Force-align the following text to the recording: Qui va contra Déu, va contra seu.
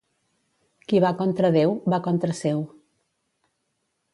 Qui 0.87 1.01
va 1.03 1.11
contra 1.19 1.51
Déu, 1.57 1.75
va 1.95 2.01
contra 2.09 2.39
seu. 2.41 2.65